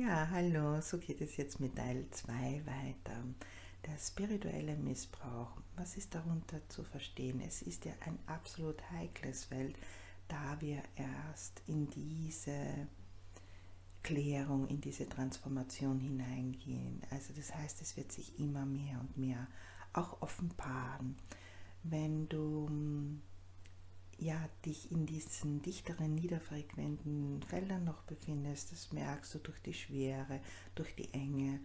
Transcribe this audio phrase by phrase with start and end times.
[0.00, 2.32] Ja, hallo, so geht es jetzt mit Teil 2
[2.64, 3.20] weiter.
[3.84, 7.40] Der spirituelle Missbrauch, was ist darunter zu verstehen?
[7.40, 9.76] Es ist ja ein absolut heikles Feld,
[10.28, 12.86] da wir erst in diese
[14.04, 17.02] Klärung, in diese Transformation hineingehen.
[17.10, 19.48] Also das heißt, es wird sich immer mehr und mehr
[19.94, 21.16] auch offenbaren.
[21.82, 22.70] Wenn du
[24.18, 30.40] ja, dich in diesen dichteren, niederfrequenten Feldern noch befindest, das merkst du durch die Schwere,
[30.74, 31.60] durch die Enge,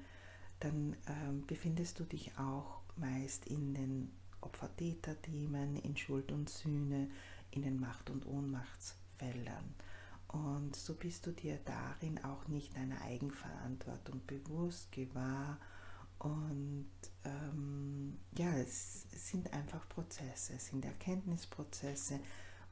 [0.59, 7.09] dann ähm, befindest du dich auch meist in den Opfer-Täter-Themen, in Schuld und Sühne,
[7.51, 9.73] in den Macht- und Ohnmachtsfeldern.
[10.27, 15.59] Und so bist du dir darin auch nicht deiner Eigenverantwortung bewusst, gewahr.
[16.17, 16.89] Und
[17.23, 22.19] ähm, ja, es, es sind einfach Prozesse, es sind Erkenntnisprozesse,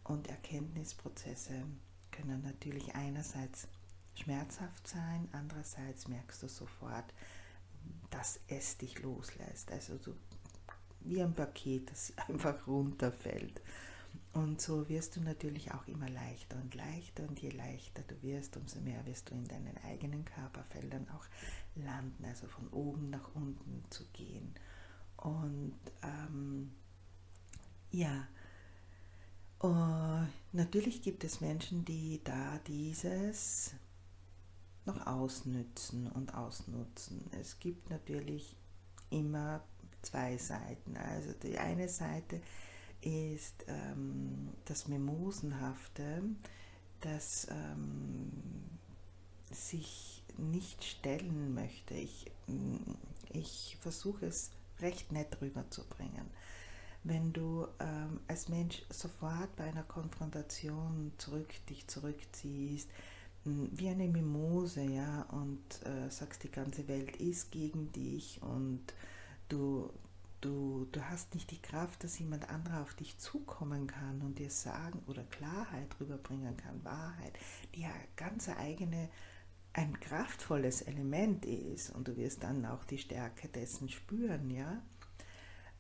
[0.04, 1.64] und Erkenntnisprozesse
[2.12, 3.68] können natürlich einerseits
[4.16, 7.14] schmerzhaft sein, andererseits merkst du sofort,
[8.10, 9.72] dass es dich loslässt.
[9.72, 10.14] Also du,
[11.02, 13.62] wie ein Paket, das einfach runterfällt.
[14.34, 18.56] Und so wirst du natürlich auch immer leichter und leichter und je leichter du wirst,
[18.58, 21.26] umso mehr wirst du in deinen eigenen Körperfeldern auch
[21.76, 24.54] landen, also von oben nach unten zu gehen.
[25.18, 26.72] Und ähm,
[27.92, 28.28] ja,
[29.64, 33.76] Uh, natürlich gibt es Menschen, die da dieses
[34.86, 37.30] noch ausnützen und ausnutzen.
[37.40, 38.56] Es gibt natürlich
[39.12, 39.64] immer
[40.02, 40.98] zwei Seiten.
[40.98, 42.42] Also die eine Seite
[43.02, 46.24] ist ähm, das Mimosenhafte,
[47.02, 48.32] das ähm,
[49.52, 51.94] sich nicht stellen möchte.
[51.94, 52.32] Ich,
[53.32, 56.26] ich versuche es recht nett rüberzubringen
[57.04, 62.90] wenn du ähm, als Mensch sofort bei einer Konfrontation zurück, dich zurückziehst,
[63.44, 68.82] wie eine Mimose, ja, und äh, sagst, die ganze Welt ist gegen dich und
[69.50, 69.92] du,
[70.42, 74.52] du, du hast nicht die Kraft, dass jemand anderer auf dich zukommen kann und dir
[74.52, 77.34] sagen oder Klarheit rüberbringen kann, Wahrheit,
[77.74, 79.10] die ja ganz eigene,
[79.74, 84.84] ein kraftvolles Element ist und du wirst dann auch die Stärke dessen spüren, ja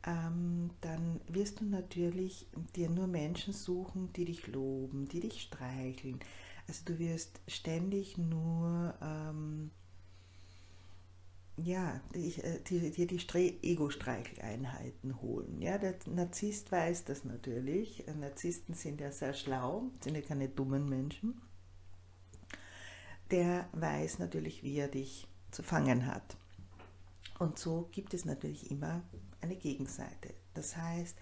[0.05, 6.19] ähm, dann wirst du natürlich dir nur Menschen suchen, die dich loben, die dich streicheln.
[6.67, 9.71] Also du wirst ständig nur ähm,
[11.57, 15.61] ja, die, äh, die, dir die Ego-Streicheleinheiten holen.
[15.61, 18.03] Ja, der Narzisst weiß das natürlich.
[18.19, 21.41] Narzissten sind ja sehr schlau, sind ja keine dummen Menschen.
[23.29, 26.35] Der weiß natürlich, wie er dich zu fangen hat.
[27.39, 29.01] Und so gibt es natürlich immer
[29.41, 30.33] eine Gegenseite.
[30.53, 31.17] Das heißt,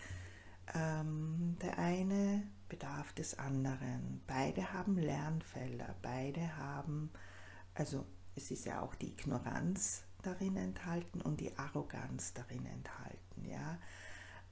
[0.76, 4.22] ähm, der eine bedarf des anderen.
[4.28, 7.12] Beide haben Lernfelder, beide haben,
[7.74, 13.80] also es ist ja auch die Ignoranz darin enthalten und die Arroganz darin enthalten, ja.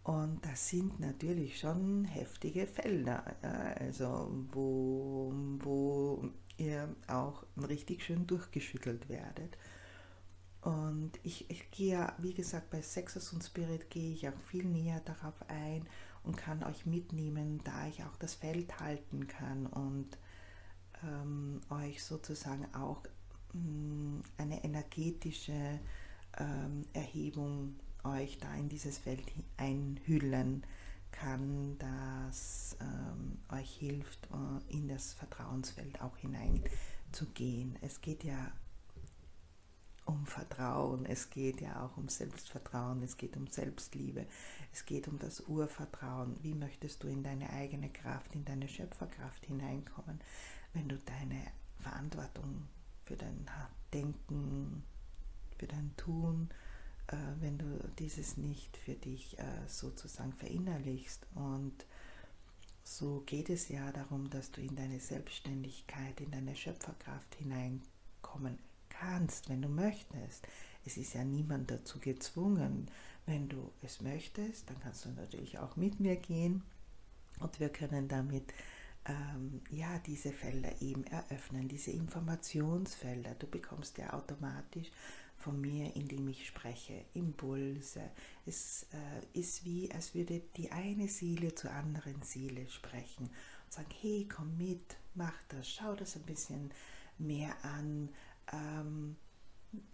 [0.03, 9.09] Und das sind natürlich schon heftige Felder, also wo, wo ihr auch richtig schön durchgeschüttelt
[9.09, 9.57] werdet.
[10.61, 15.01] Und ich, ich gehe wie gesagt, bei Sexus und Spirit gehe ich auch viel näher
[15.01, 15.87] darauf ein
[16.23, 20.17] und kann euch mitnehmen, da ich auch das Feld halten kann und
[21.03, 23.03] ähm, euch sozusagen auch
[23.53, 25.79] mh, mm, eine energetische
[26.37, 29.23] ähm, Erhebung euch da in dieses Feld
[29.57, 30.63] einhüllen
[31.11, 37.75] kann, das ähm, euch hilft, äh, in das Vertrauensfeld auch hineinzugehen.
[37.81, 38.51] Es geht ja
[40.07, 44.25] um Vertrauen, es geht ja auch um Selbstvertrauen, es geht um Selbstliebe,
[44.71, 46.37] es geht um das Urvertrauen.
[46.41, 50.19] Wie möchtest du in deine eigene Kraft, in deine Schöpferkraft hineinkommen,
[50.73, 51.41] wenn du deine
[51.79, 52.67] Verantwortung
[53.03, 53.45] für dein
[53.93, 54.83] Denken,
[55.57, 56.49] für dein Tun,
[57.07, 57.65] äh, wenn du
[57.99, 61.85] dieses nicht für dich äh, sozusagen verinnerlichst und
[62.83, 68.57] so geht es ja darum, dass du in deine Selbstständigkeit, in deine Schöpferkraft hineinkommen
[68.99, 70.47] kannst, wenn du möchtest.
[70.85, 72.89] Es ist ja niemand dazu gezwungen.
[73.25, 76.63] Wenn du es möchtest, dann kannst du natürlich auch mit mir gehen
[77.39, 78.53] und wir können damit
[79.05, 83.35] ähm, ja diese Felder eben eröffnen, diese Informationsfelder.
[83.35, 84.91] Du bekommst ja automatisch
[85.37, 88.01] von mir, indem ich spreche, Impulse.
[88.45, 93.93] Es äh, ist wie, als würde die eine Seele zur anderen Seele sprechen und sagen,
[94.01, 96.71] hey, komm mit, mach das, schau das ein bisschen
[97.17, 98.09] mehr an,
[98.51, 99.15] ähm,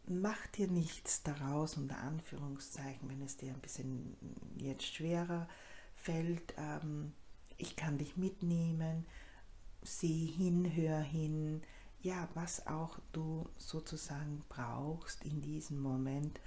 [0.07, 4.15] mach dir nichts daraus, unter Anführungszeichen, wenn es dir ein bisschen
[4.57, 5.47] jetzt schwerer
[5.95, 6.53] fällt.
[6.57, 7.13] Ähm,
[7.57, 9.05] ich kann dich mitnehmen,
[9.81, 11.61] sieh hin, hör hin.
[12.01, 16.41] ja, was auch du sozusagen brauchst in diesem Moment,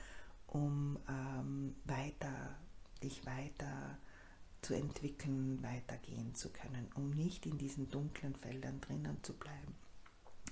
[0.46, 2.56] um ähm, weiter,
[3.02, 3.98] dich weiter
[4.60, 9.74] zu entwickeln, weitergehen zu können, um nicht in diesen dunklen Feldern drinnen zu bleiben,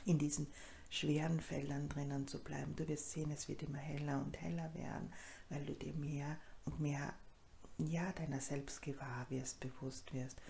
[0.05, 0.47] in diesen
[0.94, 2.76] schweren Feldern drinnen zu bleiben.
[2.76, 5.12] Du wirst sehen, es wird immer heller und heller werden,
[5.49, 7.14] weil du dir mehr und mehr
[7.79, 10.41] ja, deiner selbst gewahr wirst, bewusst wirst.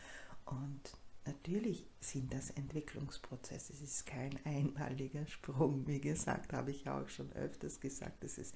[0.45, 0.81] Und
[1.25, 3.73] natürlich sind das Entwicklungsprozesse.
[3.73, 5.87] Es ist kein einmaliger Sprung.
[5.87, 8.53] Wie gesagt, habe ich auch schon öfters gesagt, dass es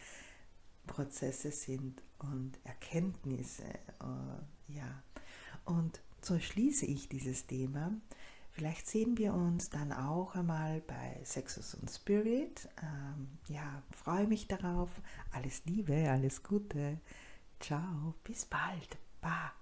[0.86, 3.64] Prozesse sind und Erkenntnisse.
[3.64, 5.02] Äh, ja.
[5.64, 7.92] Und so schließe ich dieses Thema.
[8.58, 12.68] Vielleicht sehen wir uns dann auch einmal bei Sexus und Spirit.
[12.82, 14.90] Ähm, ja, freue mich darauf.
[15.30, 16.98] Alles Liebe, alles Gute.
[17.60, 18.98] Ciao, bis bald.
[19.20, 19.57] Bye.